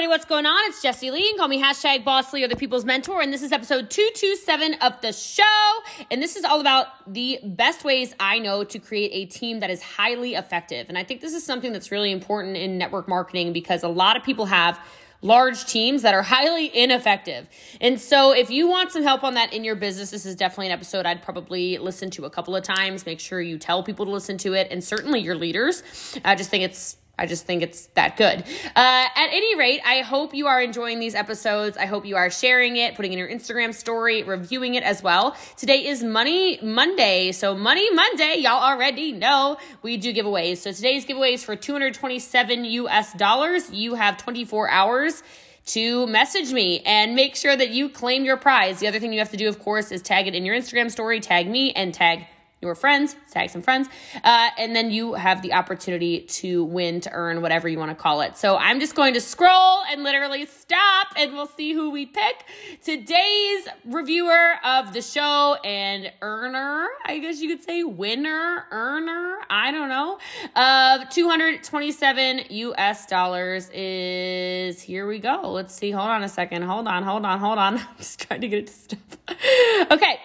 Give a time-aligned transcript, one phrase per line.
[0.00, 0.58] everybody, what's going on?
[0.64, 1.28] It's Jesse Lee.
[1.28, 3.20] And call me hashtag Boss Lee or the People's Mentor.
[3.20, 5.44] And this is episode 227 of the show.
[6.10, 9.68] And this is all about the best ways I know to create a team that
[9.68, 10.88] is highly effective.
[10.88, 14.16] And I think this is something that's really important in network marketing because a lot
[14.16, 14.80] of people have
[15.20, 17.46] large teams that are highly ineffective.
[17.78, 20.68] And so, if you want some help on that in your business, this is definitely
[20.68, 23.04] an episode I'd probably listen to a couple of times.
[23.04, 25.82] Make sure you tell people to listen to it, and certainly your leaders.
[26.24, 28.40] I just think it's I just think it's that good.
[28.40, 28.44] Uh,
[28.74, 31.76] at any rate, I hope you are enjoying these episodes.
[31.76, 35.36] I hope you are sharing it, putting in your Instagram story, reviewing it as well.
[35.58, 37.32] Today is Money Monday.
[37.32, 40.56] So, Money Monday, y'all already know we do giveaways.
[40.58, 43.70] So, today's giveaway is for 227 US dollars.
[43.70, 45.22] You have 24 hours
[45.66, 48.80] to message me and make sure that you claim your prize.
[48.80, 50.90] The other thing you have to do, of course, is tag it in your Instagram
[50.90, 52.24] story, tag me, and tag
[52.60, 53.88] your friends, tag some friends,
[54.22, 57.94] uh, and then you have the opportunity to win, to earn, whatever you want to
[57.94, 58.36] call it.
[58.36, 62.44] So I'm just going to scroll and literally stop, and we'll see who we pick.
[62.84, 69.70] Today's reviewer of the show and earner, I guess you could say winner, earner, I
[69.70, 70.18] don't know,
[70.54, 75.50] of 227 US dollars is here we go.
[75.50, 75.90] Let's see.
[75.90, 76.62] Hold on a second.
[76.62, 77.78] Hold on, hold on, hold on.
[77.78, 78.98] I'm just trying to get it to stop.
[79.92, 80.18] okay.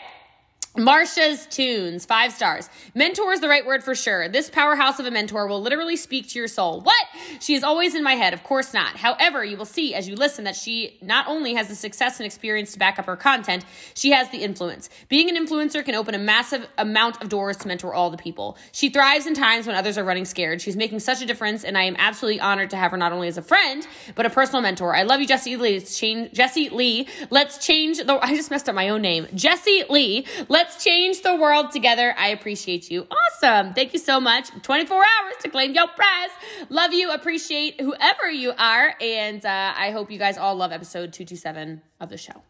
[0.77, 2.69] Marsha's tunes, five stars.
[2.93, 4.27] Mentor is the right word for sure.
[4.27, 6.81] This powerhouse of a mentor will literally speak to your soul.
[6.81, 7.05] What?
[7.39, 8.33] She is always in my head.
[8.33, 8.97] Of course not.
[8.97, 12.25] However, you will see as you listen that she not only has the success and
[12.25, 14.89] experience to back up her content, she has the influence.
[15.07, 18.57] Being an influencer can open a massive amount of doors to mentor all the people.
[18.71, 20.61] She thrives in times when others are running scared.
[20.61, 23.27] She's making such a difference, and I am absolutely honored to have her not only
[23.27, 24.95] as a friend, but a personal mentor.
[24.95, 25.75] I love you, Jesse Lee.
[25.75, 27.07] Let's Change, Jesse Lee.
[27.29, 28.19] Let's change the.
[28.21, 29.27] I just messed up my own name.
[29.35, 30.25] Jesse Lee.
[30.49, 32.15] Let's Let's change the world together.
[32.17, 33.05] I appreciate you.
[33.11, 33.75] Awesome.
[33.75, 34.49] Thank you so much.
[34.63, 36.31] 24 hours to claim your prize.
[36.69, 37.11] Love you.
[37.11, 38.95] Appreciate whoever you are.
[38.99, 42.41] And uh, I hope you guys all love episode 227 of the show.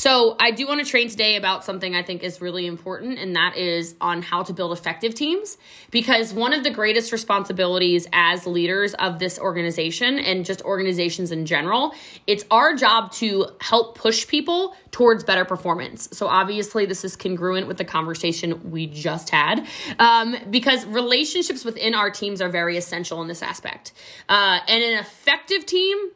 [0.00, 3.36] So, I do want to train today about something I think is really important, and
[3.36, 5.58] that is on how to build effective teams.
[5.90, 11.44] Because one of the greatest responsibilities as leaders of this organization and just organizations in
[11.44, 11.92] general,
[12.26, 16.08] it's our job to help push people towards better performance.
[16.12, 19.66] So, obviously, this is congruent with the conversation we just had,
[19.98, 23.92] um, because relationships within our teams are very essential in this aspect.
[24.30, 26.12] Uh, and an effective team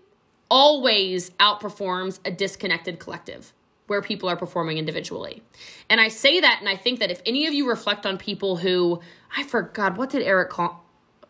[0.50, 3.52] always outperforms a disconnected collective
[3.86, 5.42] where people are performing individually.
[5.90, 8.56] And I say that, and I think that if any of you reflect on people
[8.56, 9.00] who,
[9.36, 10.84] I forgot, what did Eric call?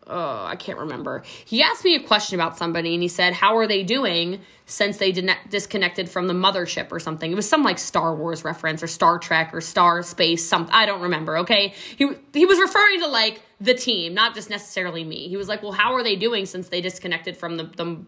[0.07, 1.23] Oh, I can't remember.
[1.47, 4.99] He asked me a question about somebody and he said, How are they doing since
[4.99, 7.33] they did disconnected from the mothership or something?
[7.33, 10.75] It was some like Star Wars reference or Star Trek or Star Space, something.
[10.75, 11.73] I don't remember, okay?
[11.97, 15.29] He, he was referring to like the team, not just necessarily me.
[15.29, 18.05] He was like, Well, how are they doing since they disconnected from the, the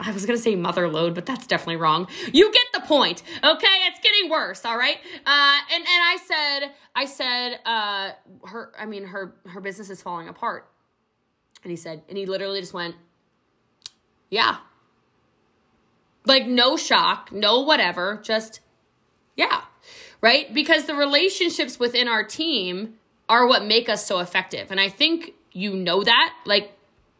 [0.00, 2.08] I was gonna say mother load, but that's definitely wrong.
[2.32, 3.66] You get the point, okay?
[3.86, 4.96] It's getting worse, all right?
[5.24, 8.10] Uh, and and I said, I said, uh,
[8.48, 10.68] her, I mean, her her business is falling apart.
[11.62, 12.96] And he said, and he literally just went,
[14.30, 14.56] yeah,
[16.26, 18.60] like no shock, no whatever, just
[19.36, 19.62] yeah,
[20.20, 20.52] right?
[20.52, 22.94] Because the relationships within our team
[23.28, 26.72] are what make us so effective, and I think you know that, like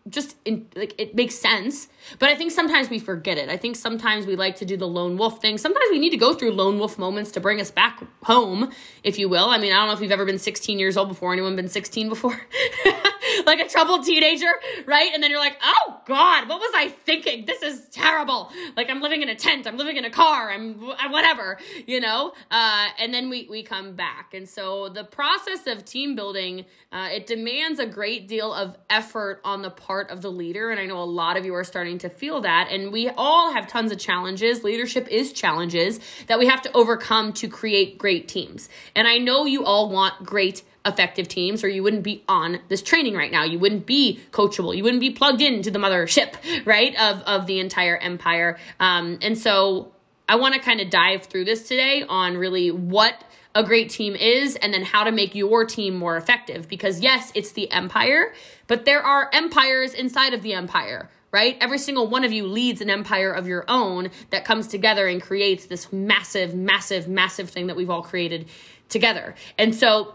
[0.08, 1.88] just in, like it makes sense.
[2.18, 3.48] But i think sometimes we forget it.
[3.48, 5.58] I think sometimes we like to do the lone wolf thing.
[5.58, 8.70] Sometimes we need to go through lone wolf moments to bring us back home
[9.04, 9.48] if you will.
[9.48, 11.68] I mean i don't know if you've ever been 16 years old before anyone been
[11.68, 12.40] 16 before
[13.46, 14.50] like a troubled teenager
[14.86, 18.90] right and then you're like oh god what was i thinking this is terrible like
[18.90, 20.74] i'm living in a tent i'm living in a car i'm
[21.10, 25.84] whatever you know uh, and then we we come back and so the process of
[25.84, 30.22] team building uh, it demands a great deal of effort on the part part of
[30.22, 30.70] the leader.
[30.70, 32.68] And I know a lot of you are starting to feel that.
[32.70, 34.64] And we all have tons of challenges.
[34.64, 38.70] Leadership is challenges that we have to overcome to create great teams.
[38.96, 42.82] And I know you all want great effective teams or you wouldn't be on this
[42.82, 46.34] training right now you wouldn't be coachable you wouldn't be plugged into the mothership
[46.64, 49.92] right of of the entire empire um, and so
[50.28, 53.24] i want to kind of dive through this today on really what
[53.54, 56.68] a great team is and then how to make your team more effective.
[56.68, 58.32] Because yes, it's the empire,
[58.66, 61.56] but there are empires inside of the empire, right?
[61.60, 65.20] Every single one of you leads an empire of your own that comes together and
[65.20, 68.48] creates this massive, massive, massive thing that we've all created
[68.88, 69.34] together.
[69.58, 70.14] And so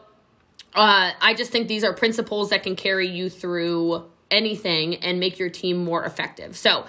[0.78, 5.40] uh, I just think these are principles that can carry you through anything and make
[5.40, 6.56] your team more effective.
[6.56, 6.86] So,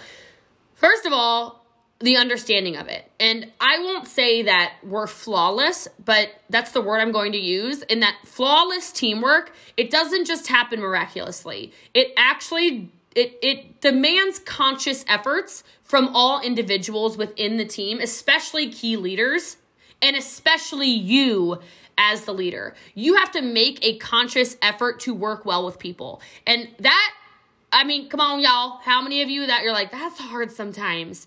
[0.74, 1.64] first of all,
[2.00, 3.10] the understanding of it.
[3.18, 7.82] And I won't say that we're flawless, but that's the word I'm going to use.
[7.82, 11.72] In that flawless teamwork, it doesn't just happen miraculously.
[11.94, 18.96] It actually it it demands conscious efforts from all individuals within the team, especially key
[18.96, 19.56] leaders,
[20.00, 21.58] and especially you
[21.98, 22.74] as the leader.
[22.94, 26.22] You have to make a conscious effort to work well with people.
[26.46, 27.14] And that
[27.70, 31.26] I mean, come on y'all, how many of you that you're like that's hard sometimes?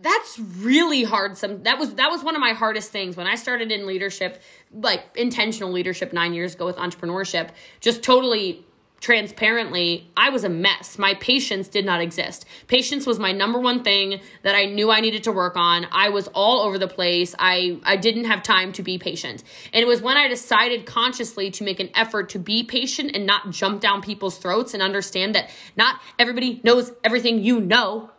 [0.00, 3.34] that's really hard some that was that was one of my hardest things when i
[3.34, 4.42] started in leadership
[4.72, 7.50] like intentional leadership 9 years ago with entrepreneurship
[7.80, 8.64] just totally
[9.00, 10.98] transparently, I was a mess.
[10.98, 12.44] My patience did not exist.
[12.66, 15.86] Patience was my number one thing that I knew I needed to work on.
[15.92, 17.34] I was all over the place.
[17.38, 19.44] I, I didn't have time to be patient.
[19.72, 23.26] And it was when I decided consciously to make an effort to be patient and
[23.26, 28.10] not jump down people's throats and understand that not everybody knows everything you know.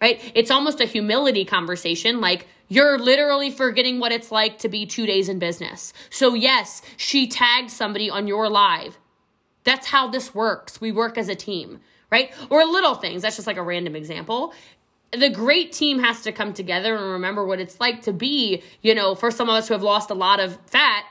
[0.00, 0.20] Right?
[0.34, 5.04] It's almost a humility conversation like, you're literally forgetting what it's like to be two
[5.04, 5.92] days in business.
[6.08, 8.96] So, yes, she tagged somebody on your live.
[9.64, 10.80] That's how this works.
[10.80, 11.80] We work as a team,
[12.10, 12.32] right?
[12.48, 13.22] Or little things.
[13.22, 14.52] That's just like a random example.
[15.12, 18.94] The great team has to come together and remember what it's like to be, you
[18.94, 21.04] know, for some of us who have lost a lot of fat,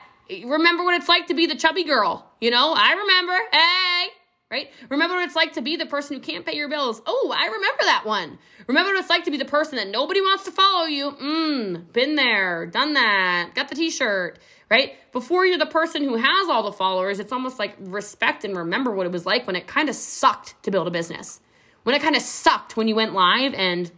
[0.44, 2.26] remember what it's like to be the chubby girl.
[2.40, 3.36] You know, I remember.
[3.52, 4.06] Hey,
[4.50, 4.70] right?
[4.88, 7.00] Remember what it's like to be the person who can't pay your bills.
[7.06, 8.38] Oh, I remember that one.
[8.66, 11.12] Remember what it's like to be the person that nobody wants to follow you.
[11.12, 14.38] Mmm, been there, done that, got the t shirt
[14.70, 14.94] right?
[15.12, 18.92] Before you're the person who has all the followers, it's almost like respect and remember
[18.92, 21.40] what it was like when it kind of sucked to build a business.
[21.82, 23.90] When it kind of sucked when you went live and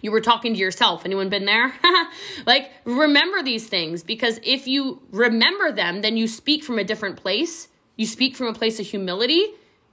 [0.00, 1.04] you were talking to yourself.
[1.04, 1.72] Anyone been there?
[2.46, 7.16] like, remember these things because if you remember them, then you speak from a different
[7.16, 7.68] place.
[7.96, 9.46] You speak from a place of humility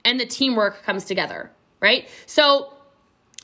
[0.04, 1.50] and the teamwork comes together,
[1.80, 2.08] right?
[2.26, 2.72] So,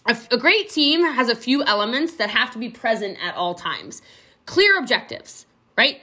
[0.04, 4.02] a, great team has a few elements that have to be present at all times.
[4.46, 5.46] Clear objectives,
[5.78, 6.00] right?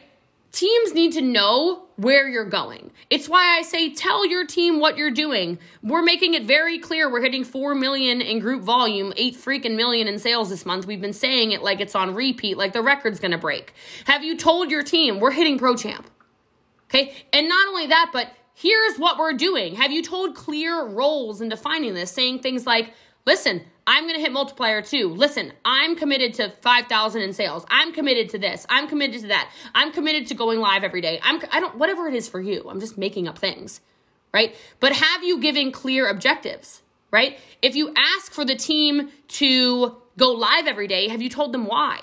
[0.52, 2.92] Teams need to know where you're going.
[3.10, 5.60] It's why I say tell your team what you're doing.
[5.84, 10.08] We're making it very clear we're hitting 4 million in group volume, 8 freaking million
[10.08, 10.86] in sales this month.
[10.86, 13.74] We've been saying it like it's on repeat, like the record's going to break.
[14.06, 16.10] Have you told your team we're hitting pro champ?
[16.86, 17.14] Okay?
[17.34, 19.76] And not only that, but here's what we're doing.
[19.76, 22.94] Have you told clear roles in defining this, saying things like,
[23.26, 25.10] listen, I'm going to hit multiplier too.
[25.10, 27.66] Listen, I'm committed to 5,000 in sales.
[27.72, 28.68] I'm committed to this.
[28.70, 29.52] I'm committed to that.
[29.74, 31.20] I'm committed to going live every day.
[31.24, 32.70] I'm I don't whatever it is for you.
[32.70, 33.82] I'm just making up things,
[34.32, 34.56] right?
[34.80, 37.40] But have you given clear objectives, right?
[37.64, 41.66] If you ask for the team to go live every day, have you told them
[41.66, 42.02] why?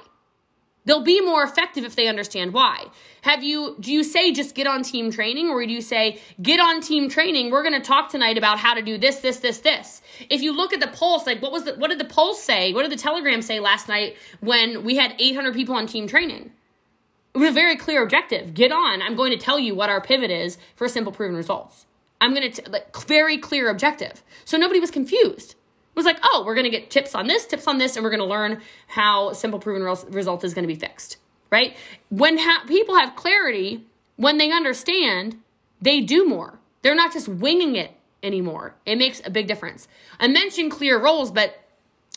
[0.86, 2.86] They'll be more effective if they understand why.
[3.22, 6.60] Have you do you say just get on team training or do you say get
[6.60, 7.50] on team training?
[7.50, 10.00] We're going to talk tonight about how to do this this this this.
[10.30, 12.72] If you look at the pulse like what was the what did the pulse say?
[12.72, 16.52] What did the telegram say last night when we had 800 people on team training?
[17.34, 18.54] It was a very clear objective.
[18.54, 19.02] Get on.
[19.02, 21.84] I'm going to tell you what our pivot is for simple proven results.
[22.20, 24.22] I'm going to like very clear objective.
[24.44, 25.55] So nobody was confused
[25.96, 28.10] was like, oh, we're going to get tips on this, tips on this, and we're
[28.10, 31.16] going to learn how simple proven results is going to be fixed,
[31.50, 31.74] right?
[32.10, 33.84] When ha- people have clarity,
[34.16, 35.36] when they understand,
[35.80, 36.60] they do more.
[36.82, 38.74] They're not just winging it anymore.
[38.84, 39.88] It makes a big difference.
[40.20, 41.58] I mentioned clear roles, but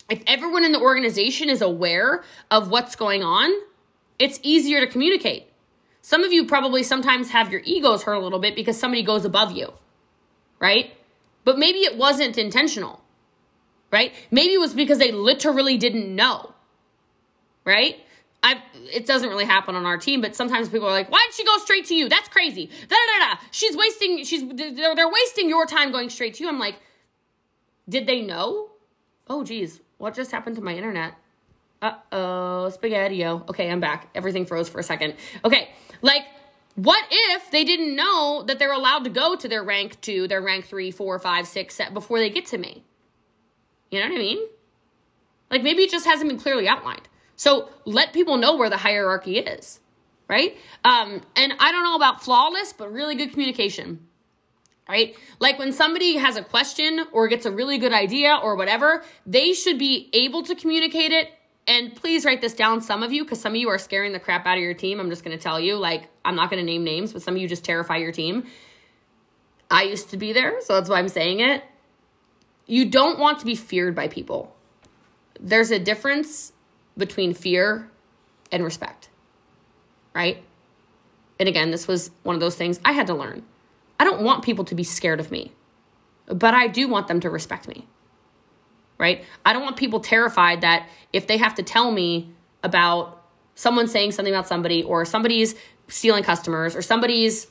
[0.09, 3.49] if everyone in the organization is aware of what's going on,
[4.17, 5.47] it's easier to communicate.
[6.01, 9.23] Some of you probably sometimes have your egos hurt a little bit because somebody goes
[9.23, 9.73] above you,
[10.59, 10.91] right?
[11.45, 13.01] But maybe it wasn't intentional
[13.91, 14.13] right?
[14.31, 16.53] Maybe it was because they literally didn't know,
[17.65, 17.97] right?
[18.41, 21.35] I it doesn't really happen on our team, but sometimes people are like, "Why did
[21.35, 22.07] she go straight to you?
[22.07, 23.41] That's crazy." Da da da.
[23.51, 24.23] She's wasting.
[24.23, 26.49] She's they're, they're wasting your time going straight to you.
[26.49, 26.75] I'm like,
[27.87, 28.69] did they know?
[29.27, 31.15] Oh, geez, what just happened to my internet?
[31.81, 33.47] Uh oh, spaghettio.
[33.49, 34.09] Okay, I'm back.
[34.15, 35.15] Everything froze for a second.
[35.43, 35.69] Okay,
[36.01, 36.23] like.
[36.75, 40.39] What if they didn't know that they're allowed to go to their rank two, their
[40.41, 42.85] rank three, four, five, six, set before they get to me?
[43.91, 44.47] You know what I mean?
[45.49, 47.07] Like maybe it just hasn't been clearly outlined.
[47.35, 49.79] So let people know where the hierarchy is,
[50.27, 50.57] right?
[50.83, 54.07] Um, and I don't know about flawless, but really good communication,
[54.87, 55.15] right?
[55.39, 59.53] Like when somebody has a question or gets a really good idea or whatever, they
[59.53, 61.29] should be able to communicate it.
[61.65, 64.19] And please write this down, some of you, because some of you are scaring the
[64.19, 64.99] crap out of your team.
[64.99, 67.35] I'm just going to tell you, like, I'm not going to name names, but some
[67.35, 68.47] of you just terrify your team.
[69.69, 71.63] I used to be there, so that's why I'm saying it
[72.69, 74.55] you don't want to be feared by people.
[75.39, 76.53] There's a difference
[76.95, 77.89] between fear
[78.51, 79.09] and respect,
[80.13, 80.43] right?
[81.39, 83.43] And again, this was one of those things I had to learn.
[83.99, 85.53] I don't want people to be scared of me,
[86.27, 87.87] but I do want them to respect me,
[88.99, 89.25] right?
[89.43, 94.11] I don't want people terrified that if they have to tell me about someone saying
[94.11, 95.55] something about somebody or somebody's
[95.87, 97.47] stealing customers or somebody's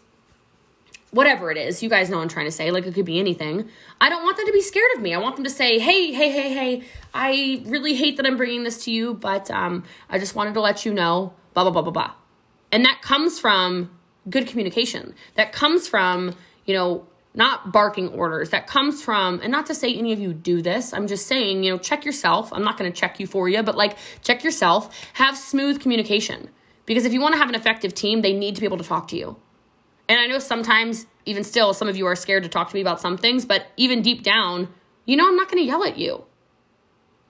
[1.11, 1.83] whatever it is.
[1.83, 2.71] You guys know I'm trying to say.
[2.71, 3.69] Like it could be anything.
[4.01, 5.15] I don't want them to be scared of me.
[5.15, 6.83] I want them to say, "Hey, hey, hey, hey,
[7.15, 10.61] I really hate that I'm bringing this to you, but um I just wanted to
[10.61, 12.13] let you know blah blah blah blah blah."
[12.71, 13.91] And that comes from
[14.29, 15.15] good communication.
[15.37, 16.35] That comes from,
[16.67, 18.51] you know, not barking orders.
[18.51, 21.63] That comes from, and not to say any of you do this, I'm just saying,
[21.63, 22.53] you know, check yourself.
[22.53, 24.95] I'm not going to check you for you, but like check yourself.
[25.15, 26.51] Have smooth communication.
[26.85, 28.85] Because if you want to have an effective team, they need to be able to
[28.85, 29.37] talk to you.
[30.09, 32.81] And I know sometimes, even still, some of you are scared to talk to me
[32.81, 34.69] about some things, but even deep down,
[35.05, 36.25] you know, I'm not going to yell at you.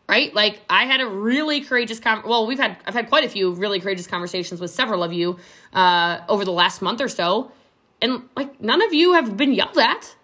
[0.08, 0.32] Right?
[0.32, 3.52] Like I had a really courageous con- well, we've had I've had quite a few
[3.52, 5.38] really courageous conversations with several of you
[5.74, 7.52] uh, over the last month or so,
[8.00, 10.16] and like none of you have been yelled at.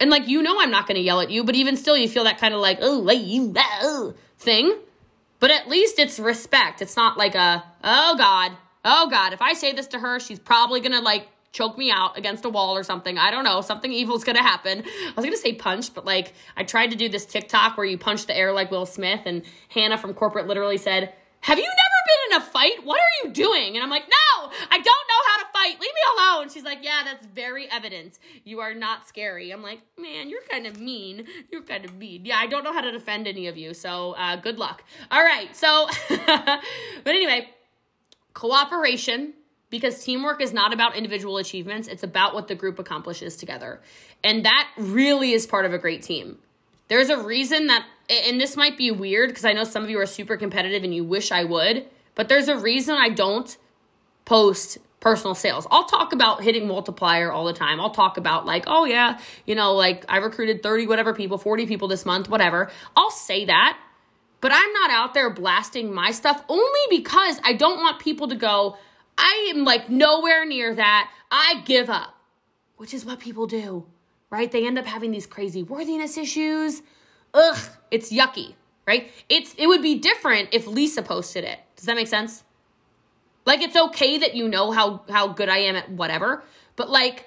[0.00, 2.08] And like you know I'm not going to yell at you, but even still you
[2.08, 4.76] feel that kind of like, "Oh, you uh, thing."
[5.38, 6.82] But at least it's respect.
[6.82, 10.38] It's not like a, "Oh god, oh god, if I say this to her, she's
[10.38, 13.18] probably to like choke me out against a wall or something.
[13.18, 13.60] I don't know.
[13.60, 14.82] Something evil's gonna happen.
[14.84, 17.98] I was gonna say punch, but like I tried to do this TikTok where you
[17.98, 21.72] punch the air like Will Smith, and Hannah from corporate literally said, Have you never
[22.06, 22.84] been in a fight?
[22.84, 23.74] What are you doing?
[23.74, 25.80] And I'm like, No, I don't know how to fight.
[25.80, 26.48] Leave me alone.
[26.50, 28.18] She's like, Yeah, that's very evident.
[28.44, 29.50] You are not scary.
[29.50, 31.26] I'm like, Man, you're kind of mean.
[31.50, 32.24] You're kind of mean.
[32.24, 33.74] Yeah, I don't know how to defend any of you.
[33.74, 34.84] So uh, good luck.
[35.10, 35.54] All right.
[35.56, 36.60] So, but
[37.06, 37.48] anyway,
[38.38, 39.34] cooperation
[39.68, 43.80] because teamwork is not about individual achievements, it's about what the group accomplishes together.
[44.22, 46.38] And that really is part of a great team.
[46.86, 49.98] There's a reason that, and this might be weird because I know some of you
[49.98, 53.56] are super competitive and you wish I would, but there's a reason I don't
[54.24, 55.66] post personal sales.
[55.68, 57.80] I'll talk about hitting multiplier all the time.
[57.80, 61.66] I'll talk about like, oh yeah, you know, like I recruited 30 whatever people, 40
[61.66, 62.70] people this month, whatever.
[62.94, 63.76] I'll say that,
[64.40, 68.36] but I'm not out there blasting my stuff only because I don't want people to
[68.36, 68.76] go,
[69.16, 71.10] I am like nowhere near that.
[71.30, 72.14] I give up,
[72.76, 73.86] which is what people do,
[74.30, 74.50] right?
[74.50, 76.82] They end up having these crazy worthiness issues.
[77.34, 77.58] Ugh,
[77.90, 78.54] it's yucky,
[78.86, 79.10] right?
[79.28, 81.58] It's it would be different if Lisa posted it.
[81.76, 82.44] Does that make sense?
[83.44, 86.44] Like it's okay that you know how how good I am at whatever,
[86.76, 87.26] but like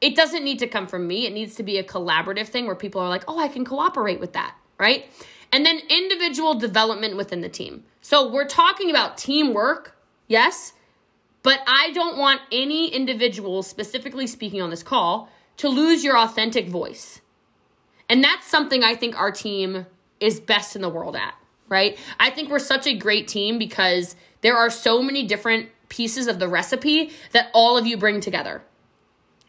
[0.00, 1.26] it doesn't need to come from me.
[1.26, 4.20] It needs to be a collaborative thing where people are like, "Oh, I can cooperate
[4.20, 5.10] with that." Right?
[5.52, 7.84] And then individual development within the team.
[8.00, 9.96] So we're talking about teamwork,
[10.28, 10.74] yes,
[11.42, 16.68] but I don't want any individual, specifically speaking on this call, to lose your authentic
[16.68, 17.20] voice.
[18.08, 19.86] And that's something I think our team
[20.20, 21.34] is best in the world at,
[21.68, 21.98] right?
[22.18, 26.38] I think we're such a great team because there are so many different pieces of
[26.38, 28.62] the recipe that all of you bring together,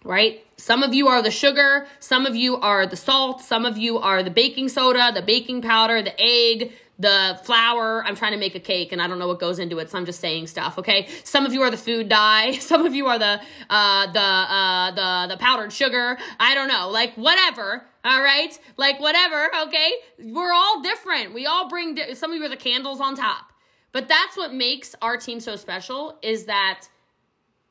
[0.03, 0.46] right?
[0.58, 3.98] Some of you are the sugar, some of you are the salt, some of you
[4.00, 8.03] are the baking soda, the baking powder, the egg, the flour.
[8.05, 9.98] I'm trying to make a cake and I don't know what goes into it, so
[9.98, 10.77] I'm just saying stuff.
[10.77, 11.08] Okay.
[11.24, 12.51] Some of you are the food dye.
[12.60, 16.17] Some of you are the uh, the uh, the the powdered sugar.
[16.39, 16.89] I don't know.
[16.89, 17.84] Like whatever.
[18.05, 18.58] All right.
[18.77, 19.50] Like whatever.
[19.63, 19.93] Okay.
[20.20, 21.34] We're all different.
[21.34, 21.96] We all bring.
[21.96, 23.51] Di- some of you are the candles on top.
[23.91, 26.88] But that's what makes our team so special is that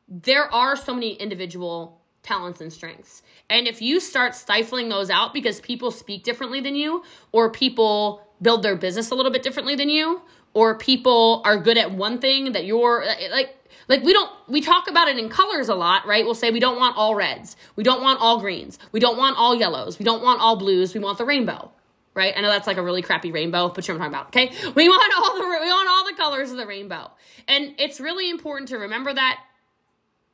[0.08, 3.22] there are so many individual talents and strengths.
[3.48, 8.26] And if you start stifling those out because people speak differently than you or people
[8.42, 10.22] build their business a little bit differently than you
[10.54, 13.56] or people are good at one thing that you're like
[13.88, 16.24] like we don't we talk about it in colors a lot right?
[16.24, 17.56] We'll say we don't want all reds.
[17.76, 18.78] We don't want all greens.
[18.92, 19.98] We don't want all yellows.
[19.98, 20.94] We don't want all blues.
[20.94, 21.70] We want the rainbow
[22.12, 22.34] right?
[22.36, 24.58] I know that's like a really crappy rainbow but you know what i'm talking about
[24.58, 24.72] okay?
[24.74, 27.10] We want all the we want all the colors of the rainbow.
[27.48, 29.40] And it's really important to remember that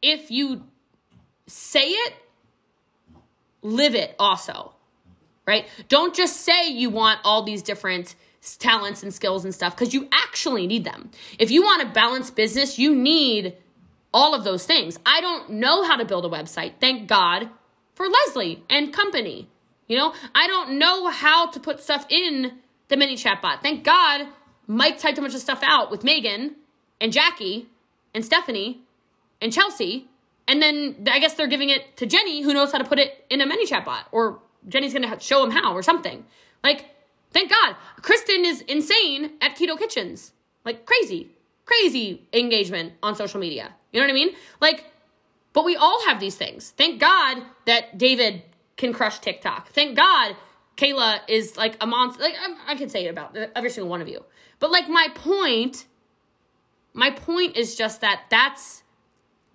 [0.03, 0.65] if you
[1.47, 2.15] say it
[3.63, 4.73] live it also
[5.47, 5.67] right?
[5.89, 8.15] Don't just say you want all these different
[8.59, 11.11] talents and skills and stuff because you actually need them.
[11.39, 13.57] If you want a balanced business, you need
[14.13, 14.99] all of those things.
[15.07, 16.75] I don't know how to build a website.
[16.81, 17.49] Thank God
[17.95, 19.49] for Leslie and company.
[19.89, 23.63] You know, I don't know how to put stuff in the ManyChat bot.
[23.63, 24.27] Thank God
[24.67, 26.57] Mike typed a bunch of stuff out with Megan
[27.01, 27.69] and Jackie
[28.15, 28.81] and Stephanie
[29.41, 30.09] and Chelsea.
[30.49, 33.25] And then I guess they're giving it to Jenny, who knows how to put it
[33.31, 36.25] in a ManyChat bot or Jenny's gonna show him how or something.
[36.63, 36.87] Like,
[37.33, 37.77] thank God.
[38.03, 40.33] Kristen is insane at Keto Kitchens.
[40.65, 41.31] Like, crazy,
[41.65, 43.75] crazy engagement on social media.
[43.93, 44.35] You know what I mean?
[44.61, 44.85] Like,
[45.53, 46.71] but we all have these things.
[46.71, 48.43] Thank God that David
[48.77, 49.69] can crush TikTok.
[49.69, 50.37] Thank God
[50.77, 52.23] Kayla is like a monster.
[52.23, 54.25] Like, I, I can say it about uh, every single one of you.
[54.59, 55.87] But, like, my point,
[56.93, 58.83] my point is just that that's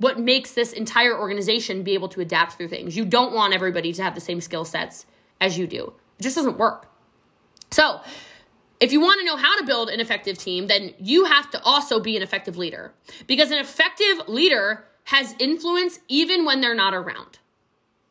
[0.01, 2.97] what makes this entire organization be able to adapt through things.
[2.97, 5.05] You don't want everybody to have the same skill sets
[5.39, 5.93] as you do.
[6.17, 6.87] It just doesn't work.
[7.69, 8.01] So,
[8.79, 11.61] if you want to know how to build an effective team, then you have to
[11.61, 12.93] also be an effective leader.
[13.27, 17.37] Because an effective leader has influence even when they're not around.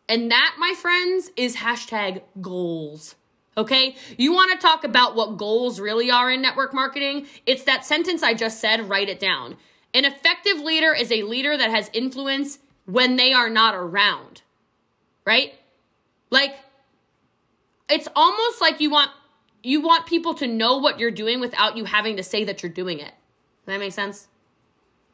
[0.09, 3.17] And that, my friends, is hashtag goals.
[3.57, 3.97] Okay?
[4.17, 7.27] You want to talk about what goals really are in network marketing?
[7.47, 9.57] It's that sentence I just said, write it down.
[9.95, 14.43] An effective leader is a leader that has influence when they are not around.
[15.25, 15.55] Right?
[16.31, 16.57] Like
[17.89, 19.11] it's almost like you want
[19.63, 22.73] you want people to know what you're doing without you having to say that you're
[22.73, 23.13] doing it.
[23.65, 24.29] Does that make sense?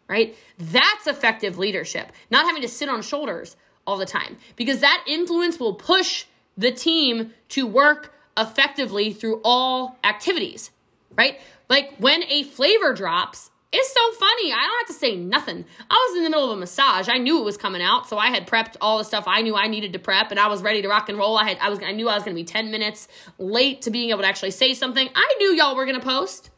[0.08, 0.36] Right?
[0.56, 2.12] That's effective leadership.
[2.30, 3.56] Not having to sit on shoulders
[3.86, 9.98] all the time because that influence will push the team to work effectively through all
[10.04, 10.70] activities,
[11.16, 11.40] right?
[11.68, 14.52] Like when a flavor drops, it's so funny.
[14.52, 15.64] I don't have to say nothing.
[15.90, 17.08] I was in the middle of a massage.
[17.08, 19.56] I knew it was coming out, so I had prepped all the stuff I knew
[19.56, 21.36] I needed to prep, and I was ready to rock and roll.
[21.36, 23.08] I had, I was, I knew I was going to be ten minutes
[23.38, 25.08] late to being able to actually say something.
[25.14, 26.50] I knew y'all were going to post.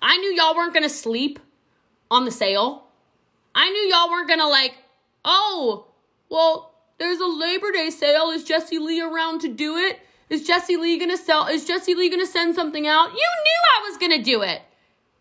[0.00, 1.38] I knew y'all weren't going to sleep
[2.10, 2.84] on the sale.
[3.54, 4.74] I knew y'all weren't going to like,
[5.24, 5.88] oh,
[6.28, 8.30] well, there's a Labor Day sale.
[8.30, 10.00] Is Jesse Lee around to do it?
[10.30, 11.46] Is Jesse Lee gonna sell?
[11.46, 13.08] Is Jesse Lee gonna send something out?
[13.08, 14.62] You knew I was gonna do it.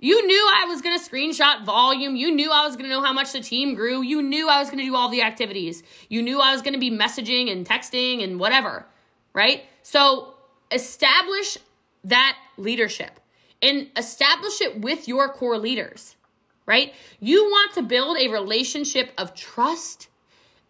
[0.03, 2.17] You knew I was gonna screenshot volume.
[2.17, 4.01] You knew I was gonna know how much the team grew.
[4.01, 5.81] You knew I was gonna do all the activities.
[6.10, 8.86] You knew I was gonna be messaging and texting and whatever,
[9.31, 9.63] right?
[9.81, 10.33] So
[10.72, 11.57] establish
[12.03, 13.22] that leadership
[13.62, 16.17] and establish it with your core leaders,
[16.65, 16.93] right?
[17.22, 20.10] You want to build a relationship of trust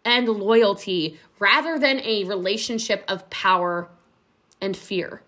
[0.04, 3.88] and loyalty rather than a relationship of power
[4.60, 5.22] and fear.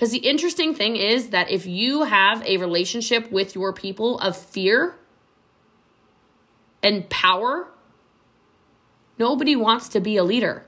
[0.00, 4.34] Because the interesting thing is that if you have a relationship with your people of
[4.34, 4.94] fear
[6.82, 7.68] and power,
[9.18, 10.64] nobody wants to be a leader.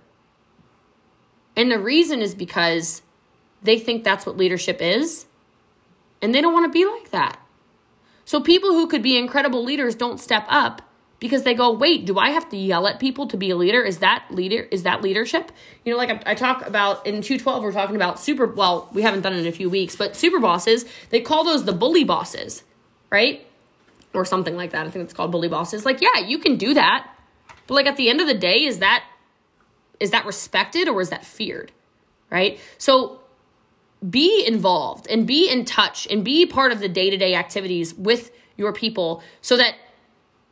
[1.57, 3.01] And the reason is because
[3.63, 5.25] they think that's what leadership is,
[6.21, 7.41] and they don't want to be like that.
[8.27, 10.83] So people who could be incredible leaders don't step up
[11.23, 13.81] because they go, wait, do I have to yell at people to be a leader?
[13.81, 14.67] Is that leader?
[14.73, 15.53] Is that leadership?
[15.85, 19.03] You know, like I, I talk about in 212, we're talking about super, well, we
[19.03, 22.03] haven't done it in a few weeks, but super bosses, they call those the bully
[22.03, 22.65] bosses,
[23.09, 23.47] right?
[24.13, 24.85] Or something like that.
[24.85, 25.85] I think it's called bully bosses.
[25.85, 27.09] Like, yeah, you can do that.
[27.69, 29.05] But like at the end of the day, is that,
[30.01, 31.71] is that respected or is that feared?
[32.31, 32.59] Right?
[32.79, 33.21] So
[34.11, 37.95] be involved and be in touch and be part of the day to day activities
[37.95, 39.77] with your people so that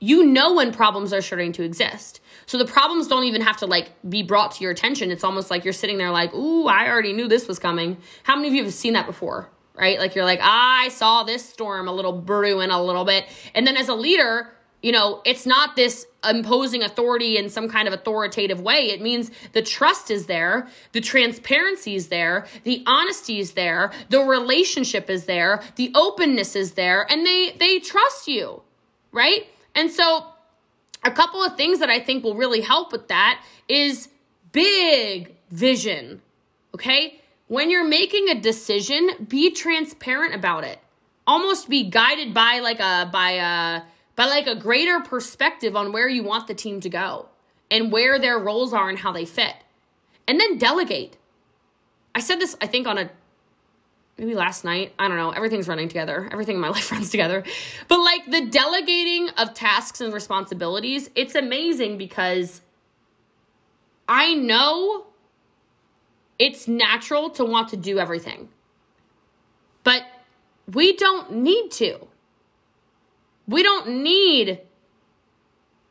[0.00, 2.20] you know when problems are starting to exist.
[2.46, 5.10] So the problems don't even have to like be brought to your attention.
[5.10, 8.34] It's almost like you're sitting there like, "Ooh, I already knew this was coming." How
[8.34, 9.50] many of you have seen that before?
[9.74, 9.98] Right?
[9.98, 13.76] Like you're like, "I saw this storm a little brewing a little bit." And then
[13.76, 18.60] as a leader, you know, it's not this imposing authority in some kind of authoritative
[18.60, 18.90] way.
[18.90, 24.20] It means the trust is there, the transparency is there, the honesty is there, the
[24.20, 28.62] relationship is there, the openness is there, and they they trust you,
[29.12, 29.46] right?
[29.74, 30.26] And so,
[31.04, 34.08] a couple of things that I think will really help with that is
[34.52, 36.22] big vision.
[36.74, 37.20] Okay?
[37.48, 40.78] When you're making a decision, be transparent about it.
[41.26, 43.82] Almost be guided by like a by a
[44.16, 47.26] by like a greater perspective on where you want the team to go
[47.70, 49.54] and where their roles are and how they fit.
[50.26, 51.16] And then delegate.
[52.14, 53.10] I said this I think on a
[54.20, 54.92] maybe last night.
[54.98, 55.30] I don't know.
[55.30, 56.28] Everything's running together.
[56.30, 57.42] Everything in my life runs together.
[57.88, 62.60] But like the delegating of tasks and responsibilities, it's amazing because
[64.06, 65.06] I know
[66.38, 68.50] it's natural to want to do everything.
[69.84, 70.02] But
[70.70, 72.06] we don't need to.
[73.48, 74.60] We don't need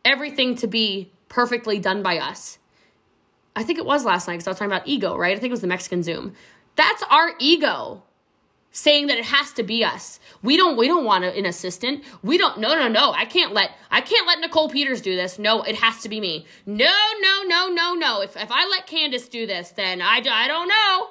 [0.05, 2.59] everything to be perfectly done by us.
[3.55, 5.35] I think it was last night because I was talking about ego, right?
[5.35, 6.33] I think it was the Mexican Zoom.
[6.75, 8.03] That's our ego
[8.71, 10.19] saying that it has to be us.
[10.41, 12.03] We don't we don't want an assistant.
[12.21, 13.11] We don't no no no.
[13.11, 15.39] I can't let I can't let Nicole Peters do this.
[15.39, 16.45] No, it has to be me.
[16.65, 18.21] No, no, no, no, no.
[18.21, 21.07] If if I let Candace do this, then I I don't know.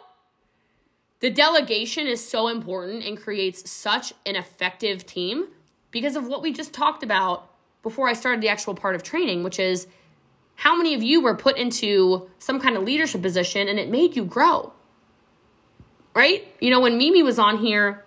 [1.21, 5.49] The delegation is so important and creates such an effective team
[5.91, 7.51] because of what we just talked about
[7.83, 9.89] before I started the actual part of training, which is
[10.55, 14.15] how many of you were put into some kind of leadership position and it made
[14.15, 14.73] you grow
[16.19, 16.53] right?
[16.61, 18.05] You know, when Mimi was on here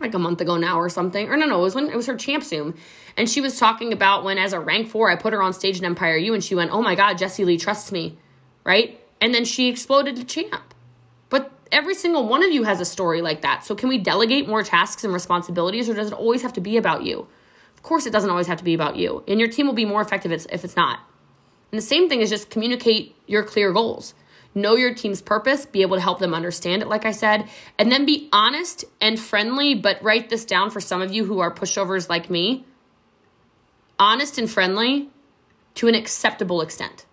[0.00, 2.06] like a month ago now or something, or no, no, it was when it was
[2.06, 2.74] her champ Zoom.
[3.14, 5.78] And she was talking about when, as a rank four, I put her on stage
[5.78, 8.16] in Empire U and she went, Oh my God, Jesse Lee trusts me,
[8.64, 8.98] right?
[9.20, 10.74] And then she exploded to champ.
[11.28, 13.64] But every single one of you has a story like that.
[13.64, 16.78] So can we delegate more tasks and responsibilities or does it always have to be
[16.78, 17.28] about you?
[17.74, 19.22] Of course, it doesn't always have to be about you.
[19.28, 21.00] And your team will be more effective if it's not.
[21.70, 24.14] And the same thing is just communicate your clear goals
[24.56, 27.92] know your team's purpose, be able to help them understand it, like I said, and
[27.92, 29.74] then be honest and friendly.
[29.74, 32.64] But write this down for some of you who are pushovers like me.
[33.98, 35.10] honest and friendly
[35.74, 37.06] to an acceptable extent.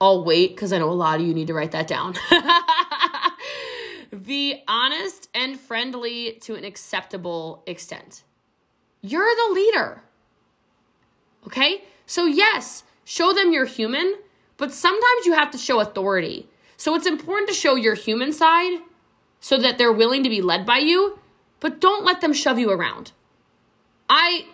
[0.00, 2.14] I'll wait because I know a lot of you need to write that down.
[4.24, 8.24] Be honest and friendly to an acceptable extent.
[9.02, 10.02] You're the leader.
[11.46, 11.84] Okay?
[12.06, 14.14] So, yes, show them you're human,
[14.56, 16.46] but sometimes you have to show authority.
[16.76, 18.78] So, it's important to show your human side
[19.40, 21.18] so that they're willing to be led by you,
[21.58, 23.10] but don't let them shove you around.
[24.08, 24.46] I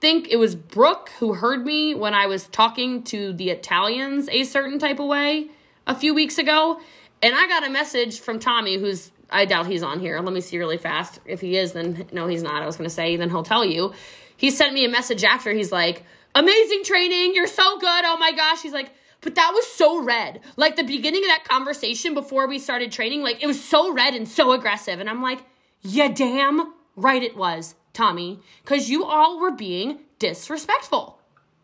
[0.00, 4.44] think it was Brooke who heard me when I was talking to the Italians a
[4.44, 5.48] certain type of way
[5.86, 6.80] a few weeks ago.
[7.22, 10.18] And I got a message from Tommy, who's, I doubt he's on here.
[10.20, 11.20] Let me see really fast.
[11.26, 12.62] If he is, then no, he's not.
[12.62, 13.92] I was going to say, then he'll tell you.
[14.36, 15.52] He sent me a message after.
[15.52, 16.04] He's like,
[16.36, 17.34] amazing training.
[17.34, 18.04] You're so good.
[18.04, 18.62] Oh my gosh.
[18.62, 20.40] He's like, but that was so red.
[20.56, 24.14] Like the beginning of that conversation before we started training, like it was so red
[24.14, 25.00] and so aggressive.
[25.00, 25.40] And I'm like,
[25.82, 27.74] yeah, damn right it was.
[27.92, 31.18] Tommy, because you all were being disrespectful.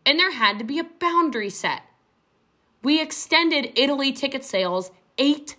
[0.05, 1.83] And there had to be a boundary set.
[2.81, 5.55] We extended Italy ticket sales eight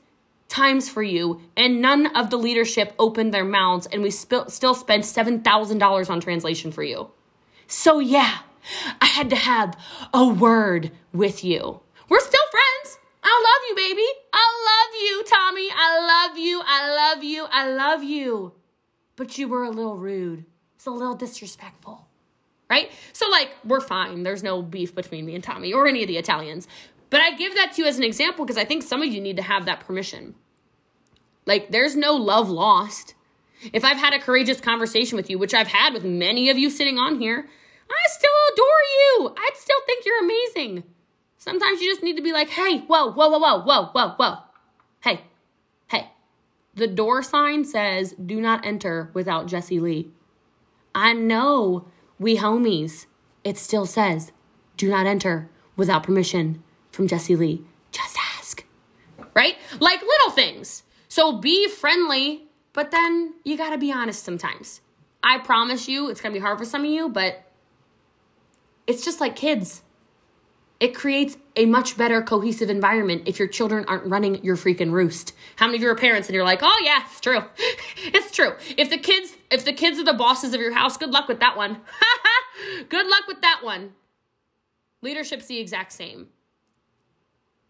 [0.49, 4.75] times for you, and none of the leadership opened their mouths, and we sp- still
[4.75, 7.11] spent $7,000 on translation for you.
[7.67, 8.39] So, yeah,
[9.01, 9.77] I had to have
[10.13, 11.81] a word with you.
[12.09, 12.99] We're still friends.
[13.23, 14.07] I love you, baby.
[14.33, 15.69] I love you, Tommy.
[15.75, 16.63] I love you.
[16.65, 17.47] I love you.
[17.51, 18.53] I love you.
[19.17, 20.45] But you were a little rude.
[20.77, 22.07] It's a little disrespectful.
[22.69, 22.91] Right?
[23.13, 24.23] So, like, we're fine.
[24.23, 26.67] There's no beef between me and Tommy or any of the Italians.
[27.11, 29.21] But I give that to you as an example because I think some of you
[29.21, 30.35] need to have that permission.
[31.47, 33.15] Like, there's no love lost.
[33.73, 36.69] If I've had a courageous conversation with you, which I've had with many of you
[36.71, 37.49] sitting on here,
[37.91, 39.35] I still adore you.
[39.37, 40.85] I still think you're amazing.
[41.39, 44.37] Sometimes you just need to be like, hey, whoa, whoa, whoa, whoa, whoa, whoa, whoa.
[45.01, 45.21] Hey,
[45.89, 46.11] hey.
[46.75, 50.11] The door sign says, do not enter without Jesse Lee.
[50.95, 51.87] I know
[52.19, 53.07] we homies.
[53.45, 54.33] It still says,
[54.77, 57.63] do not enter without permission from Jesse Lee.
[57.93, 58.65] Just ask.
[59.35, 59.57] Right?
[59.81, 60.85] Like little things.
[61.09, 64.81] So be friendly, but then you gotta be honest sometimes.
[65.23, 67.44] I promise you, it's gonna be hard for some of you, but
[68.87, 69.83] it's just like kids.
[70.81, 75.33] It creates a much better cohesive environment if your children aren't running your freaking roost.
[75.57, 77.45] How many of you are parents and you're like, "Oh yeah, it's true.
[77.97, 78.55] it's true.
[78.77, 81.41] If the kids if the kids are the bosses of your house, good luck with
[81.41, 81.81] that one.
[82.89, 83.93] good luck with that one."
[85.01, 86.29] Leadership's the exact same.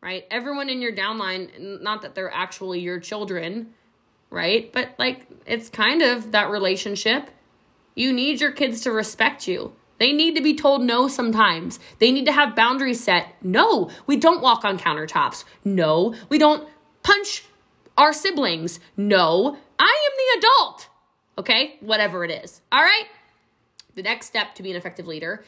[0.01, 0.25] Right?
[0.31, 3.75] Everyone in your downline, not that they're actually your children,
[4.31, 4.73] right?
[4.73, 7.31] But like it's kind of that relationship.
[7.95, 9.73] You need your kids to respect you.
[10.05, 11.81] They need to be told no sometimes.
[11.99, 13.37] They need to have boundaries set.
[13.43, 15.45] No, we don't walk on countertops.
[15.65, 16.69] No, we don't
[17.03, 17.45] punch
[17.97, 18.81] our siblings.
[18.99, 20.89] No, I am the adult.
[21.39, 22.61] Okay, whatever it is.
[22.71, 23.07] All right.
[23.95, 25.43] The next step to be an effective leader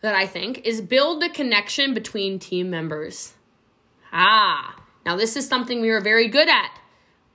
[0.00, 3.34] that I think is build the connection between team members.
[4.10, 6.80] Ah, now this is something we are very good at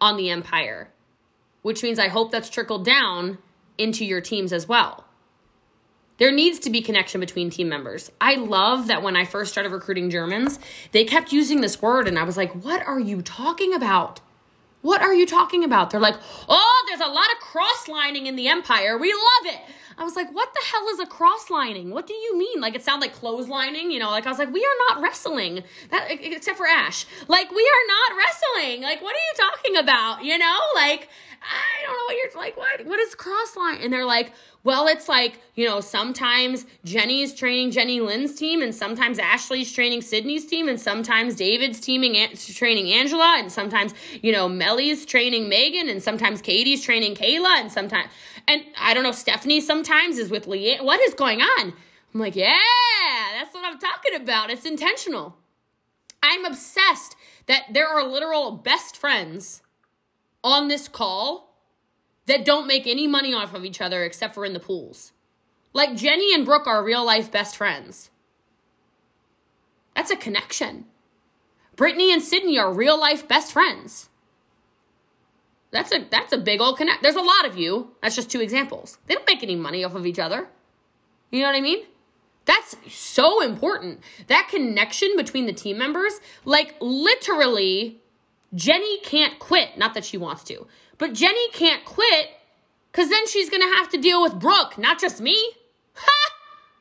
[0.01, 0.89] on the Empire,
[1.61, 3.37] which means I hope that's trickled down
[3.77, 5.05] into your teams as well.
[6.19, 8.11] There needs to be connection between team members.
[8.21, 10.59] I love that when I first started recruiting Germans,
[10.91, 14.21] they kept using this word, and I was like, what are you talking about?
[14.81, 15.89] What are you talking about?
[15.89, 16.15] They're like,
[16.47, 18.97] oh, there's a lot of cross lining in the empire.
[18.97, 19.59] We love it.
[19.97, 21.91] I was like, what the hell is a cross lining?
[21.91, 22.61] What do you mean?
[22.61, 24.09] Like it sounded like clotheslining, you know?
[24.09, 25.63] Like I was like, we are not wrestling.
[25.91, 27.05] That except for Ash.
[27.27, 28.81] Like we are not wrestling.
[28.81, 30.23] Like what are you talking about?
[30.23, 30.57] You know?
[30.75, 31.09] Like
[31.41, 32.55] I don't know what you're like.
[32.55, 33.81] What what is cross line?
[33.81, 34.31] And they're like,
[34.63, 40.01] well, it's like, you know, sometimes Jenny's training Jenny Lynn's team, and sometimes Ashley's training
[40.01, 45.87] Sydney's team, and sometimes David's teaming training Angela, and sometimes, you know, Melly's training Megan,
[45.87, 48.09] and sometimes Katie's training Kayla, and sometimes,
[48.47, 50.83] and I don't know, Stephanie sometimes is with Leanne.
[50.83, 51.73] What is going on?
[52.13, 52.57] I'm like, yeah,
[53.33, 54.49] that's what I'm talking about.
[54.49, 55.37] It's intentional.
[56.21, 59.61] I'm obsessed that there are literal best friends
[60.43, 61.48] on this call
[62.29, 65.13] that don't make any money off of each other except for in the pools.
[65.73, 68.11] Like Jenny and Brooke are real life best friends.
[69.95, 70.85] That's a connection.
[71.75, 74.09] Brittany and Sydney are real life best friends.
[75.71, 77.01] That's a that's a big old connect.
[77.01, 77.95] There's a lot of you.
[78.01, 78.99] That's just two examples.
[79.07, 80.47] They don't make any money off of each other.
[81.31, 81.83] You know what I mean?
[82.45, 84.01] That's so important.
[84.27, 88.01] That connection between the team members, like literally
[88.53, 90.67] Jenny can't quit, not that she wants to.
[90.99, 92.29] But Jenny can't quit
[92.91, 95.53] because then she's going to have to deal with Brooke, not just me.
[95.95, 96.33] Ha!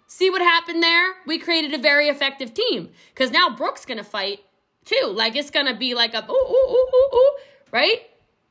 [0.07, 1.15] See what happened there?
[1.27, 4.41] We created a very effective team because now Brooke's going to fight
[4.85, 5.07] too.
[5.07, 7.37] Like it's going to be like a ooh, ooh, ooh, ooh, ooh,
[7.73, 8.03] right?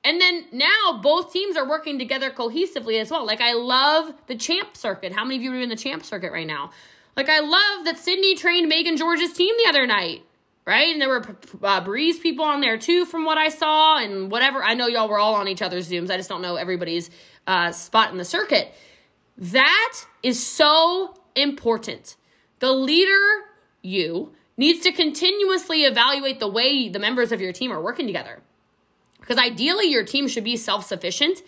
[0.04, 3.26] And then now both teams are working together cohesively as well.
[3.26, 5.12] Like I love the champ circuit.
[5.12, 6.72] How many of you are in the champ circuit right now?
[7.18, 10.24] Like I love that Sydney trained Megan George's team the other night,
[10.68, 10.92] right?
[10.92, 11.24] And there were
[11.64, 14.62] uh, Breeze people on there too, from what I saw, and whatever.
[14.62, 16.12] I know y'all were all on each other's zooms.
[16.12, 17.10] I just don't know everybody's
[17.48, 18.76] uh, spot in the circuit.
[19.38, 22.18] That is so important.
[22.60, 23.46] The leader,
[23.82, 28.42] you, needs to continuously evaluate the way the members of your team are working together.
[29.22, 31.44] Because ideally, your team should be self sufficient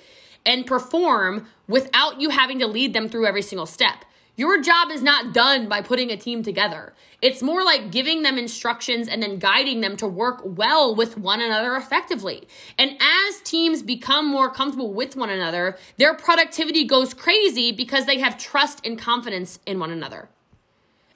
[0.46, 4.06] and perform without you having to lead them through every single step.
[4.40, 6.94] Your job is not done by putting a team together.
[7.22, 11.42] It's more like giving them instructions and then guiding them to work well with one
[11.42, 12.48] another effectively.
[12.78, 18.20] And as teams become more comfortable with one another, their productivity goes crazy because they
[18.20, 20.30] have trust and confidence in one another.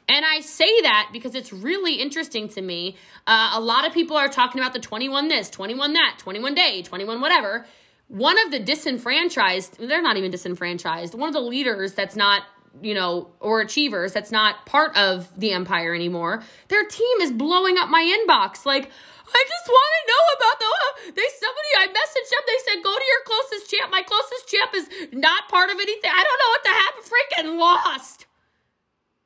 [0.10, 2.98] And I say that because it's really interesting to me.
[3.26, 6.82] Uh, a lot of people are talking about the 21 this, 21 that, 21 day,
[6.82, 7.66] 21 whatever.
[8.10, 12.44] One of the disenfranchised, they're not even disenfranchised, one of the leaders that's not,
[12.82, 17.78] you know, or achievers that's not part of the empire anymore, their team is blowing
[17.78, 18.66] up my inbox.
[18.66, 18.90] Like,
[19.26, 20.66] I just want to know about the.
[20.66, 22.42] Uh, they somebody I messaged them.
[22.46, 23.92] They said go to your closest champ.
[23.92, 26.12] My closest champ is not part of anything.
[26.14, 27.04] I don't know what to happen.
[27.04, 28.26] Freaking lost,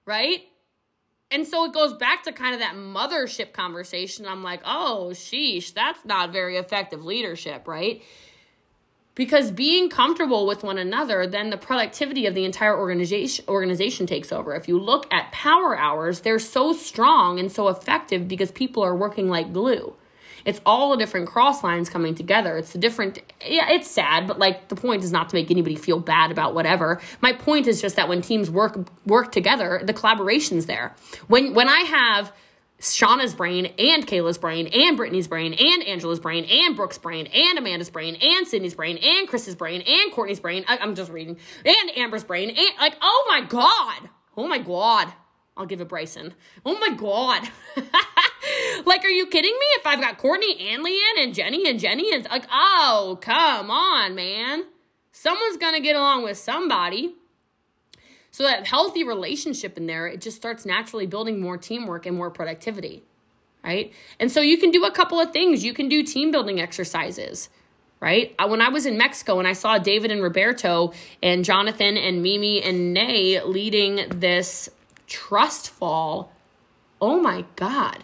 [0.06, 0.42] right?
[1.30, 4.26] And so it goes back to kind of that mothership conversation.
[4.26, 8.02] I'm like, oh, sheesh, that's not very effective leadership, right?
[9.18, 14.32] Because being comfortable with one another, then the productivity of the entire organization organization takes
[14.32, 14.54] over.
[14.54, 18.96] If you look at power hours, they're so strong and so effective because people are
[18.96, 19.96] working like glue.
[20.46, 22.58] It's all the different cross lines coming together.
[22.58, 25.76] It's a different, yeah, it's sad, but like the point is not to make anybody
[25.76, 27.02] feel bad about whatever.
[27.20, 30.96] My point is just that when teams work work together, the collaboration's there.
[31.28, 32.32] When when I have
[32.80, 37.58] Shauna's brain and Kayla's brain and Brittany's brain and Angela's brain and Brooke's brain and
[37.58, 40.64] Amanda's brain and Sydney's brain and Chris's brain and Courtney's brain.
[40.68, 41.38] I, am just reading.
[41.66, 44.10] And Amber's brain and like, oh my God.
[44.36, 45.12] Oh my God.
[45.56, 46.36] I'll give it Bryson.
[46.64, 47.50] Oh my God.
[48.86, 49.66] like, are you kidding me?
[49.78, 54.14] If I've got Courtney and Leanne and Jenny and Jenny, and like, oh, come on,
[54.14, 54.66] man.
[55.12, 57.16] Someone's gonna get along with somebody.
[58.38, 62.30] So that healthy relationship in there, it just starts naturally building more teamwork and more
[62.30, 63.02] productivity.
[63.64, 63.92] Right.
[64.20, 65.66] And so you can do a couple of things.
[65.66, 67.50] You can do team building exercises
[68.00, 68.36] right?
[68.48, 72.62] When I was in Mexico and I saw David and Roberto and Jonathan and Mimi
[72.62, 74.70] and Nay leading this
[75.08, 76.32] trust fall,
[77.02, 78.04] oh my God,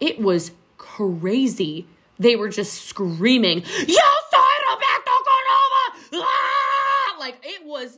[0.00, 1.86] it was crazy.
[2.18, 6.12] They were just screaming, Yo soy Roberto Cordova!
[6.12, 7.16] Ah!
[7.18, 7.96] Like it was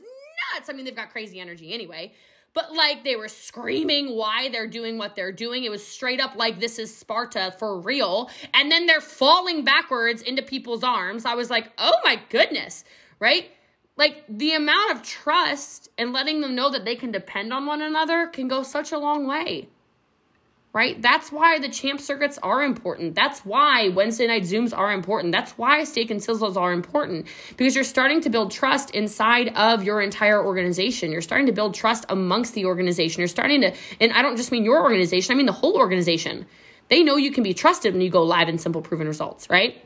[0.59, 0.69] nuts.
[0.69, 2.13] I mean, they've got crazy energy anyway.
[2.53, 5.63] But like they were screaming why they're doing what they're doing.
[5.63, 8.29] It was straight up like this is Sparta for real.
[8.53, 11.25] And then they're falling backwards into people's arms.
[11.25, 12.83] I was like, oh my goodness,
[13.19, 13.51] right?
[13.97, 17.81] Like the amount of trust and letting them know that they can depend on one
[17.83, 19.69] another can go such a long way.
[20.71, 21.01] Right?
[21.01, 23.15] That's why the champ circuits are important.
[23.15, 25.31] That's why Wednesday night Zooms are important.
[25.31, 27.25] That's why steak and sizzles are important
[27.57, 31.11] because you're starting to build trust inside of your entire organization.
[31.11, 33.19] You're starting to build trust amongst the organization.
[33.19, 36.45] You're starting to, and I don't just mean your organization, I mean the whole organization.
[36.89, 39.83] They know you can be trusted when you go live in simple proven results, right?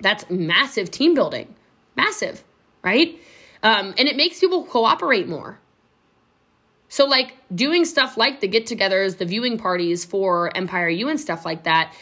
[0.00, 1.52] That's massive team building.
[1.96, 2.44] Massive,
[2.82, 3.18] right?
[3.62, 5.58] Um, and it makes people cooperate more.
[6.92, 11.18] So, like doing stuff like the get togethers, the viewing parties for Empire U and
[11.18, 11.94] stuff like that,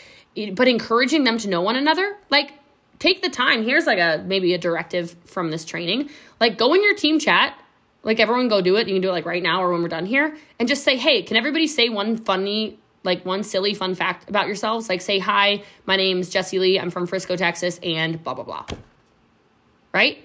[0.55, 2.17] but encouraging them to know one another.
[2.29, 2.55] Like,
[2.99, 3.63] take the time.
[3.63, 6.11] Here's like a maybe a directive from this training.
[6.41, 7.57] Like, go in your team chat.
[8.03, 8.89] Like, everyone go do it.
[8.89, 10.37] You can do it like right now or when we're done here.
[10.59, 14.49] And just say, hey, can everybody say one funny, like one silly fun fact about
[14.49, 14.89] yourselves?
[14.89, 16.81] Like, say, hi, my name's Jesse Lee.
[16.81, 18.67] I'm from Frisco, Texas, and blah, blah, blah.
[19.95, 20.19] Right?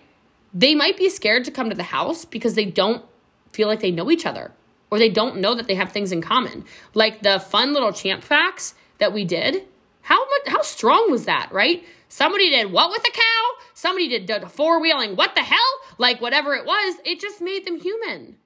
[0.55, 3.03] they might be scared to come to the house because they don't
[3.55, 4.51] feel like they know each other
[4.91, 6.65] or they don't know that they have things in common.
[6.93, 9.63] Like the fun little champ facts that we did.
[10.01, 11.83] How much how strong was that, right?
[12.07, 13.43] Somebody did what with a cow?
[13.73, 15.15] Somebody did, did four wheeling.
[15.15, 15.59] What the hell?
[15.97, 18.37] Like whatever it was, it just made them human.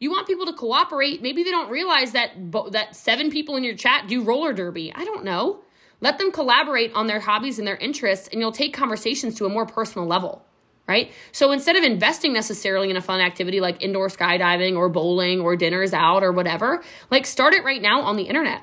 [0.00, 1.22] You want people to cooperate.
[1.22, 2.32] Maybe they don't realize that
[2.72, 4.92] that seven people in your chat do roller derby.
[4.94, 5.60] I don't know.
[6.00, 9.48] Let them collaborate on their hobbies and their interests, and you'll take conversations to a
[9.48, 10.44] more personal level
[10.88, 11.12] right?
[11.32, 15.54] So instead of investing necessarily in a fun activity like indoor skydiving or bowling or
[15.54, 18.62] dinners out or whatever, like start it right now on the internet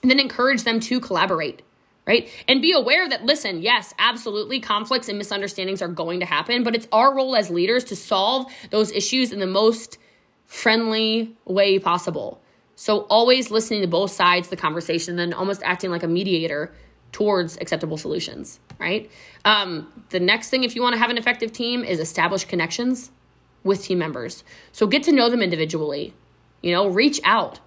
[0.00, 1.62] and then encourage them to collaborate.
[2.04, 2.28] Right?
[2.48, 6.74] And be aware that, listen, yes, absolutely, conflicts and misunderstandings are going to happen, but
[6.74, 9.98] it's our role as leaders to solve those issues in the most
[10.44, 12.42] friendly way possible.
[12.74, 16.74] So, always listening to both sides of the conversation, then almost acting like a mediator
[17.12, 19.10] towards acceptable solutions, right?
[19.44, 23.10] Um, the next thing, if you want to have an effective team, is establish connections
[23.64, 24.44] with team members.
[24.72, 26.14] So get to know them individually.
[26.62, 27.60] You know, reach out.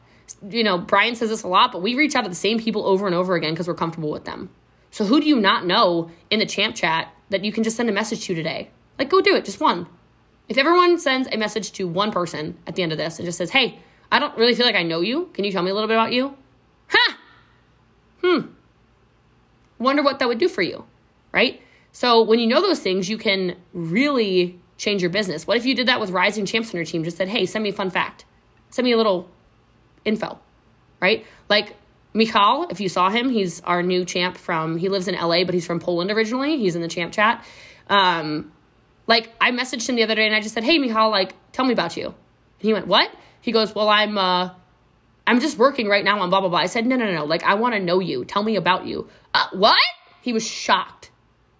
[0.50, 2.86] You know, Brian says this a lot, but we reach out to the same people
[2.86, 4.50] over and over again because we're comfortable with them.
[4.90, 7.90] So who do you not know in the champ chat that you can just send
[7.90, 8.70] a message to today?
[8.98, 9.88] Like, go do it, just one.
[10.48, 13.38] If everyone sends a message to one person at the end of this and just
[13.38, 13.80] says, hey,
[14.12, 15.30] I don't really feel like I know you.
[15.34, 16.36] Can you tell me a little bit about you?
[16.90, 17.18] Ha!
[18.24, 18.40] Hmm.
[19.78, 20.86] Wonder what that would do for you,
[21.32, 21.62] right?
[21.92, 25.48] So when you know those things, you can really change your business.
[25.48, 27.04] What if you did that with rising champs on your team?
[27.04, 28.26] Just said, hey, send me a fun fact.
[28.70, 29.30] Send me a little
[30.04, 30.40] info,
[31.00, 31.26] right?
[31.50, 31.76] Like
[32.14, 35.54] Michal, if you saw him, he's our new champ from, he lives in LA, but
[35.54, 36.58] he's from Poland originally.
[36.58, 37.46] He's in the champ chat.
[37.88, 38.52] Um,
[39.08, 41.66] like I messaged him the other day and I just said, hey, Michal, like, tell
[41.66, 42.08] me about you.
[42.08, 42.16] And
[42.60, 43.12] he went, what?
[43.42, 44.50] He goes, well, I'm, uh,
[45.28, 46.60] I'm just working right now on blah, blah, blah.
[46.60, 47.26] I said, no, no, no, no.
[47.26, 48.26] Like, I want to know you.
[48.26, 49.10] Tell me about you.
[49.34, 49.82] Uh, what?
[50.22, 51.12] He was shocked.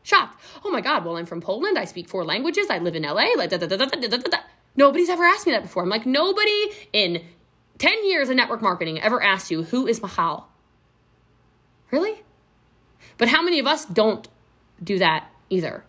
[0.04, 0.40] Shocked.
[0.64, 1.04] Oh my God.
[1.04, 1.78] Well, I'm from Poland.
[1.78, 2.68] I speak four languages.
[2.70, 3.34] I live in LA.
[3.36, 4.38] Like, da, da, da, da, da, da, da.
[4.76, 5.84] Nobody's ever asked me that before.
[5.84, 7.24] I'm like, nobody in
[7.78, 10.48] 10 years of network marketing ever asked you, who is Michal?
[11.92, 12.24] Really?
[13.18, 14.28] But how many of us don't
[14.84, 15.86] do that either?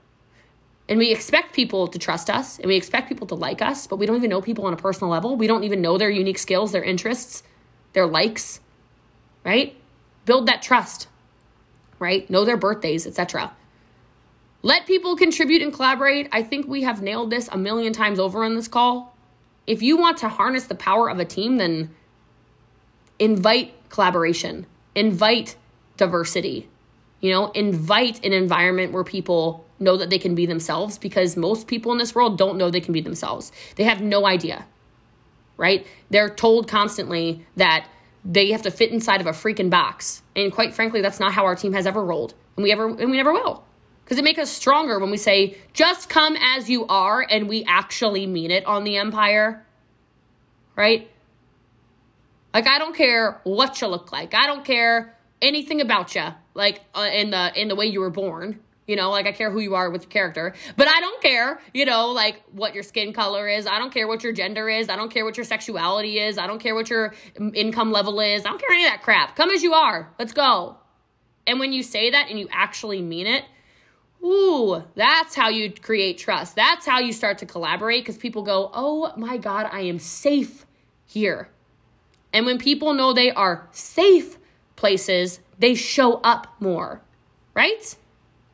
[0.89, 3.97] And we expect people to trust us and we expect people to like us, but
[3.97, 5.37] we don't even know people on a personal level.
[5.37, 7.43] We don't even know their unique skills, their interests,
[7.97, 8.61] their likes,
[9.43, 9.75] right?
[10.27, 11.09] Build that trust,
[11.99, 12.29] right?
[12.29, 13.53] Know their birthdays, etc.
[14.61, 16.29] Let people contribute and collaborate.
[16.31, 19.17] I think we have nailed this a million times over on this call.
[19.67, 21.95] If you want to harness the power of a team, then
[23.19, 25.57] invite collaboration, invite
[25.97, 26.69] diversity,
[27.23, 31.67] you know, invite an environment where people know that they can be themselves because most
[31.67, 33.53] people in this world don't know they can be themselves.
[33.77, 34.67] They have no idea,
[35.57, 35.87] right?
[36.11, 37.88] They're told constantly that
[38.25, 40.23] they have to fit inside of a freaking box.
[40.35, 42.35] And quite frankly, that's not how our team has ever rolled.
[42.57, 43.64] And we ever and we never will.
[44.05, 47.64] Because it makes us stronger when we say, just come as you are, and we
[47.64, 49.66] actually mean it on the empire.
[50.77, 51.11] Right?
[52.55, 54.35] Like I don't care what you look like.
[54.35, 58.11] I don't care anything about you, like uh, in the in the way you were
[58.11, 58.61] born.
[58.87, 61.61] You know, like I care who you are with your character, but I don't care,
[61.75, 63.66] you know, like what your skin color is.
[63.66, 64.88] I don't care what your gender is.
[64.88, 66.38] I don't care what your sexuality is.
[66.38, 67.12] I don't care what your
[67.55, 68.46] income level is.
[68.46, 69.35] I don't care any of that crap.
[69.35, 70.12] Come as you are.
[70.20, 70.77] Let's go.
[71.49, 73.44] And when you say that and you actually mean it,
[74.25, 76.57] ooh, that's how you create trust.
[76.57, 80.66] That's how you start to collaborate because people go, oh my God, I am safe
[81.05, 81.49] here.
[82.33, 84.38] And when people know they are safe
[84.75, 87.01] places, they show up more,
[87.55, 87.96] right?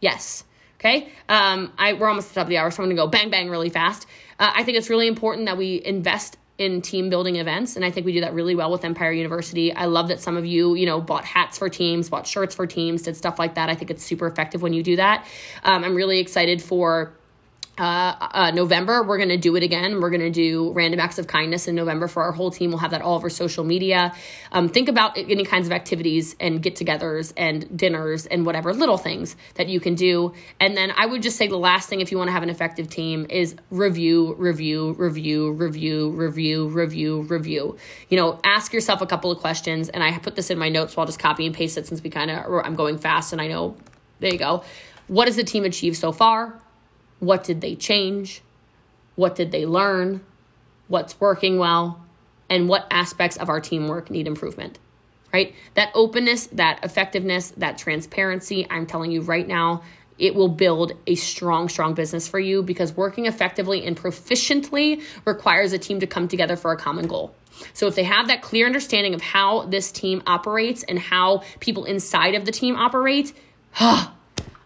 [0.02, 0.44] Yes.
[0.78, 1.08] Okay.
[1.28, 3.30] Um, I we're almost at the top of the hour, so I'm gonna go bang
[3.30, 4.06] bang really fast.
[4.38, 7.90] Uh, I think it's really important that we invest in team building events and i
[7.90, 10.74] think we do that really well with empire university i love that some of you
[10.74, 13.74] you know bought hats for teams bought shirts for teams did stuff like that i
[13.74, 15.26] think it's super effective when you do that
[15.64, 17.14] um, i'm really excited for
[17.78, 20.00] uh, uh, November, we're going to do it again.
[20.00, 22.70] We're going to do random acts of kindness in November for our whole team.
[22.70, 24.14] We'll have that all over social media.
[24.52, 28.98] Um, think about any kinds of activities and get togethers and dinners and whatever little
[28.98, 30.35] things that you can do.
[30.61, 32.50] And then I would just say the last thing, if you want to have an
[32.50, 37.76] effective team, is review, review, review, review, review, review, review.
[38.11, 39.88] You know, ask yourself a couple of questions.
[39.88, 42.02] And I put this in my notes, so I'll just copy and paste it since
[42.02, 43.76] we kind of, I'm going fast and I know,
[44.20, 44.62] there you go.
[45.08, 46.61] What has the team achieved so far?
[47.22, 48.42] What did they change?
[49.14, 50.22] What did they learn?
[50.88, 52.04] What's working well?
[52.50, 54.80] And what aspects of our teamwork need improvement?
[55.32, 55.54] Right?
[55.74, 59.85] That openness, that effectiveness, that transparency, I'm telling you right now,
[60.18, 65.72] it will build a strong, strong business for you because working effectively and proficiently requires
[65.72, 67.32] a team to come together for a common goal.
[67.72, 71.85] So if they have that clear understanding of how this team operates and how people
[71.85, 73.32] inside of the team operate,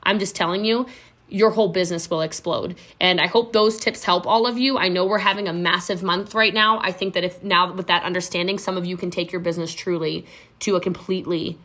[0.06, 0.86] I'm just telling you,
[1.28, 2.76] your whole business will explode.
[3.00, 4.78] And I hope those tips help all of you.
[4.78, 6.78] I know we're having a massive month right now.
[6.80, 9.74] I think that if now with that understanding, some of you can take your business
[9.74, 10.26] truly
[10.60, 11.58] to a completely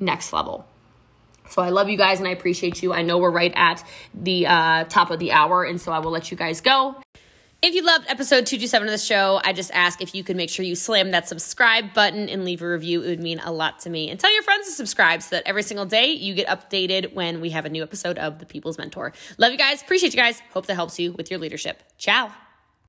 [0.00, 0.66] next level.
[1.48, 2.92] So I love you guys and I appreciate you.
[2.92, 6.10] I know we're right at the uh, top of the hour, and so I will
[6.10, 6.96] let you guys go.
[7.62, 10.50] If you loved episode 227 of the show, I just ask if you could make
[10.50, 13.02] sure you slam that subscribe button and leave a review.
[13.02, 14.10] It would mean a lot to me.
[14.10, 17.40] And tell your friends to subscribe so that every single day you get updated when
[17.40, 19.14] we have a new episode of The People's Mentor.
[19.38, 19.80] Love you guys.
[19.82, 20.40] Appreciate you guys.
[20.52, 21.82] Hope that helps you with your leadership.
[21.96, 22.30] Ciao.